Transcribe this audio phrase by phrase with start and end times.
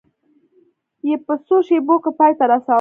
[1.07, 2.69] یې په څو شېبو کې پای ته رسوله.